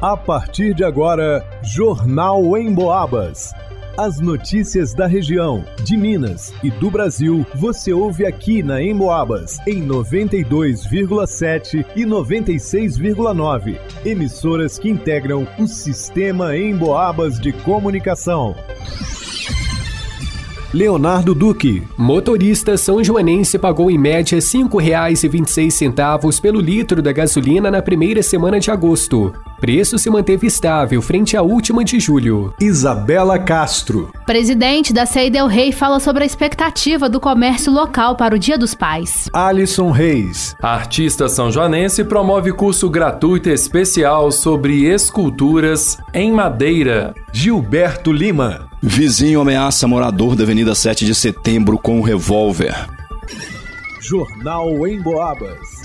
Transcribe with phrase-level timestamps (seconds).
[0.00, 3.54] A partir de agora, Jornal em Boabas.
[3.96, 9.82] As notícias da região, de Minas e do Brasil, você ouve aqui na Emboabas, em
[9.86, 13.78] 92,7 e 96,9.
[14.04, 18.54] Emissoras que integram o sistema Emboabas de comunicação.
[20.74, 21.82] Leonardo Duque.
[21.96, 28.60] Motorista são joanense pagou em média R$ 5,26 pelo litro da gasolina na primeira semana
[28.60, 29.32] de agosto.
[29.60, 32.52] Preço se manteve estável frente à última de julho.
[32.60, 34.12] Isabela Castro.
[34.26, 38.74] Presidente da Ceidel Rei fala sobre a expectativa do comércio local para o Dia dos
[38.74, 39.28] Pais.
[39.32, 40.54] Alisson Reis.
[40.60, 47.14] artista são joanense promove curso gratuito especial sobre esculturas em madeira.
[47.32, 48.68] Gilberto Lima.
[48.82, 52.74] Vizinho ameaça morador da Avenida 7 de Setembro com um revólver.
[54.00, 55.75] Jornal em Boabas.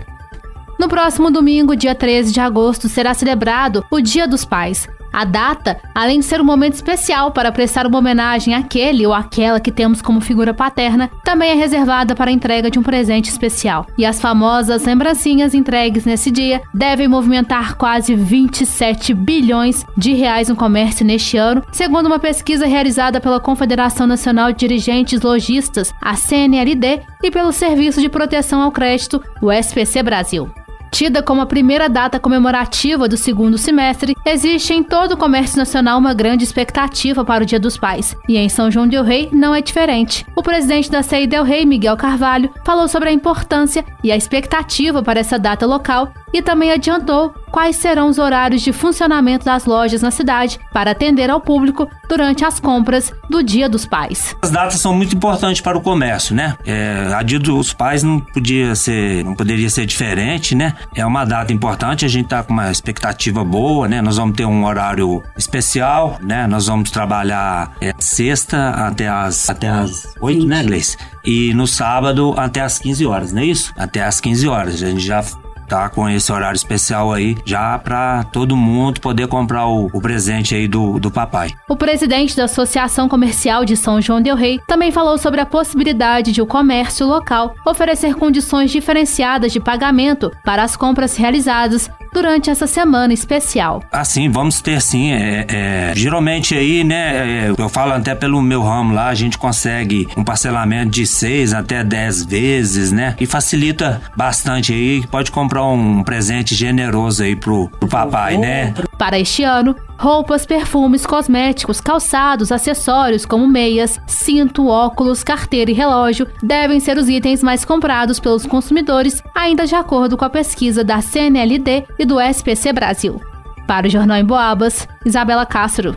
[0.79, 4.89] No próximo domingo, dia 13 de agosto, será celebrado o Dia dos Pais.
[5.14, 9.60] A data, além de ser um momento especial para prestar uma homenagem àquele ou àquela
[9.60, 13.86] que temos como figura paterna, também é reservada para a entrega de um presente especial.
[13.97, 20.56] E as famosas lembrancinhas entregues nesse dia devem movimentar quase 27 bilhões de reais no
[20.56, 27.02] comércio neste ano, segundo uma pesquisa realizada pela Confederação Nacional de Dirigentes Logistas, a CNLD,
[27.22, 30.50] e pelo Serviço de Proteção ao Crédito, o SPC Brasil.
[30.94, 35.99] Tida como a primeira data comemorativa do segundo semestre, existe em todo o comércio nacional
[35.99, 38.16] uma grande expectativa para o Dia dos Pais.
[38.28, 40.25] E em São João del Rei não é diferente.
[40.37, 45.03] O presidente da CEI del Rei, Miguel Carvalho, falou sobre a importância e a expectativa
[45.03, 50.03] para essa data local e também adiantou quais serão os horários de funcionamento das lojas
[50.03, 54.34] na cidade para atender ao público durante as compras do Dia dos Pais.
[54.43, 56.56] As datas são muito importantes para o comércio, né?
[56.67, 60.75] É, a Dia dos Pais não podia ser, não poderia ser diferente, né?
[60.97, 64.03] É uma data importante, a gente está com uma expectativa boa, né?
[64.03, 66.49] Nós vamos ter um horário especial, né?
[66.49, 70.97] Nós vamos trabalhar é, sexta até as até as 8, né, Gleice?
[71.25, 73.73] E no sábado até as 15 horas, não é isso?
[73.77, 74.83] Até as 15 horas.
[74.83, 75.23] A gente já
[75.69, 80.54] tá com esse horário especial aí já para todo mundo poder comprar o, o, presente
[80.54, 81.50] aí do, do papai.
[81.69, 86.32] O presidente da Associação Comercial de São João del Rei também falou sobre a possibilidade
[86.32, 92.66] de o comércio local oferecer condições diferenciadas de pagamento para as compras realizadas durante essa
[92.66, 93.82] semana especial.
[93.91, 95.12] Assim, vamos ter sim.
[95.12, 99.36] É, é, geralmente aí, né, é, eu falo até pelo meu ramo lá, a gente
[99.36, 103.16] consegue um parcelamento de seis até dez vezes, né?
[103.20, 105.04] E facilita bastante aí.
[105.08, 108.72] Pode comprar um presente generoso aí pro, pro papai, né?
[108.99, 116.26] Para este ano, roupas, perfumes, cosméticos, calçados, acessórios como meias, cinto, óculos, carteira e relógio
[116.43, 121.00] devem ser os itens mais comprados pelos consumidores, ainda de acordo com a pesquisa da
[121.00, 123.20] CNLD e do SPC Brasil.
[123.67, 125.96] Para o Jornal em Boabas, Isabela Castro.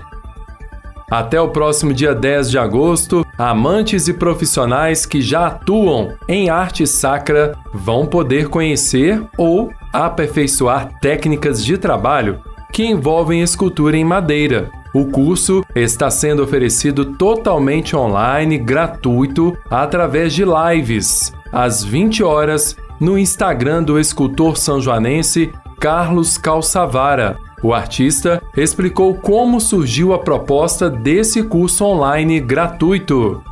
[1.09, 6.85] Até o próximo dia 10 de agosto, amantes e profissionais que já atuam em arte
[6.85, 12.41] sacra vão poder conhecer ou aperfeiçoar técnicas de trabalho
[12.71, 14.69] que envolvem escultura em madeira.
[14.93, 23.17] O curso está sendo oferecido totalmente online, gratuito, através de lives, às 20 horas, no
[23.17, 31.43] Instagram do escultor são Joanense Carlos Calçavara O artista explicou como surgiu a proposta desse
[31.43, 33.43] curso online gratuito.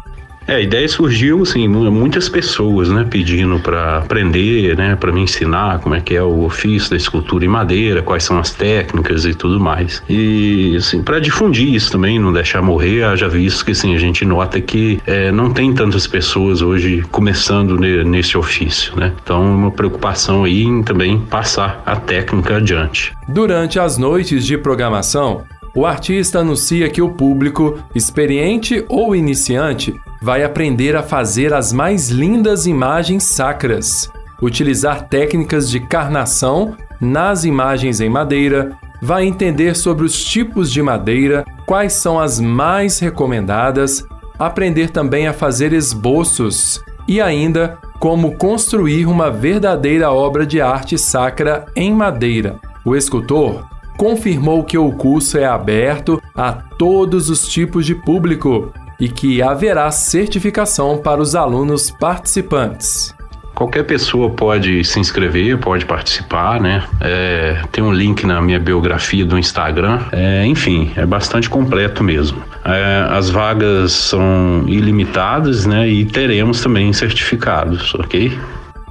[0.47, 5.80] É, a ideia surgiu, assim, muitas pessoas, né, pedindo para aprender, né, para me ensinar
[5.80, 9.33] como é que é o ofício da escultura em madeira, quais são as técnicas e
[9.33, 10.03] tudo mais.
[10.07, 14.24] E, assim, para difundir isso também, não deixar morrer, haja visto que, assim, a gente
[14.24, 19.13] nota que é, não tem tantas pessoas hoje começando nesse ofício, né.
[19.24, 23.13] Então, uma preocupação aí em também passar a técnica adiante.
[23.27, 25.44] Durante as noites de programação,
[25.74, 32.09] o artista anuncia que o público, experiente ou iniciante, vai aprender a fazer as mais
[32.09, 34.09] lindas imagens sacras,
[34.41, 41.45] utilizar técnicas de carnação nas imagens em madeira, vai entender sobre os tipos de madeira,
[41.65, 44.06] quais são as mais recomendadas,
[44.39, 51.65] aprender também a fazer esboços e ainda como construir uma verdadeira obra de arte sacra
[51.75, 52.59] em madeira.
[52.83, 53.63] O escultor
[53.97, 59.92] confirmou que o curso é aberto a todos os tipos de público e que haverá
[59.92, 63.13] certificação para os alunos participantes.
[63.56, 66.83] Qualquer pessoa pode se inscrever, pode participar, né?
[67.00, 70.01] É, tem um link na minha biografia do Instagram.
[70.12, 72.44] É, enfim, é bastante completo mesmo.
[72.65, 75.88] É, as vagas são ilimitadas, né?
[75.88, 78.38] E teremos também certificados, ok?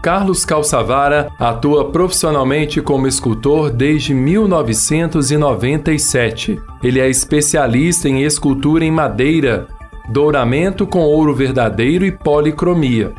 [0.05, 6.61] Carlos Calçavara atua profissionalmente como escultor desde 1997.
[6.83, 9.67] Ele é especialista em escultura em madeira,
[10.09, 13.12] douramento com ouro verdadeiro e policromia.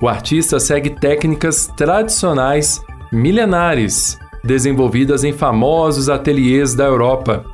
[0.00, 2.82] O artista segue técnicas tradicionais
[3.12, 7.44] milenares, desenvolvidas em famosos ateliês da Europa.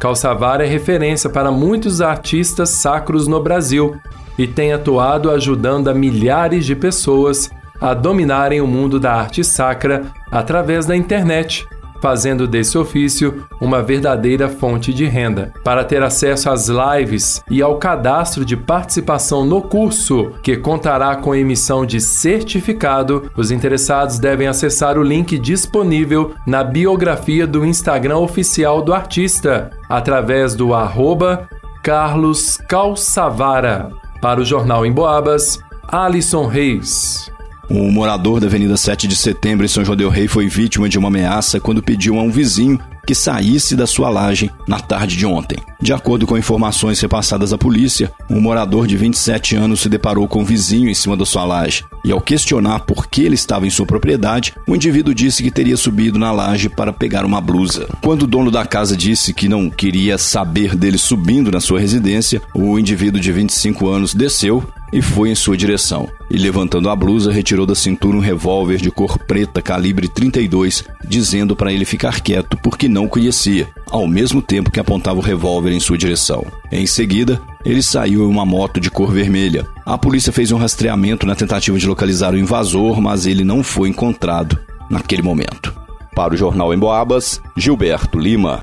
[0.00, 3.96] Calçavara é referência para muitos artistas sacros no Brasil
[4.36, 7.50] e tem atuado ajudando a milhares de pessoas
[7.80, 11.66] a dominarem o mundo da arte sacra através da internet,
[12.04, 15.54] fazendo desse ofício uma verdadeira fonte de renda.
[15.64, 21.34] Para ter acesso às lives e ao cadastro de participação no curso, que contará com
[21.34, 28.82] emissão de certificado, os interessados devem acessar o link disponível na biografia do Instagram oficial
[28.82, 31.48] do artista, através do arroba
[31.82, 33.88] Carlos Calçavara.
[34.20, 35.58] Para o Jornal em Boabas,
[35.88, 37.32] Alisson Reis.
[37.68, 40.98] Um morador da Avenida 7 de Setembro em São João del Rei foi vítima de
[40.98, 45.26] uma ameaça quando pediu a um vizinho que saísse da sua laje na tarde de
[45.26, 45.58] ontem.
[45.80, 50.40] De acordo com informações repassadas à polícia, um morador de 27 anos se deparou com
[50.40, 53.70] um vizinho em cima da sua laje e, ao questionar por que ele estava em
[53.70, 57.88] sua propriedade, o indivíduo disse que teria subido na laje para pegar uma blusa.
[58.02, 62.40] Quando o dono da casa disse que não queria saber dele subindo na sua residência,
[62.54, 64.62] o indivíduo de 25 anos desceu
[64.92, 66.08] e foi em sua direção.
[66.30, 71.56] E levantando a blusa, retirou da cintura um revólver de cor preta calibre 32, dizendo
[71.56, 75.80] para ele ficar quieto porque não conhecia, ao mesmo tempo que apontava o revólver em
[75.80, 76.46] sua direção.
[76.70, 79.66] Em seguida, ele saiu em uma moto de cor vermelha.
[79.84, 83.88] A polícia fez um rastreamento na tentativa de localizar o invasor, mas ele não foi
[83.88, 84.56] encontrado
[84.88, 85.74] naquele momento.
[86.14, 88.62] Para o Jornal em Boabas, Gilberto Lima.